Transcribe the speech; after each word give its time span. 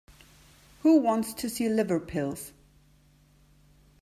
Who 0.79 0.97
wants 0.97 1.31
to 1.35 1.47
see 1.47 1.69
liver 1.69 1.99
pills? 1.99 2.53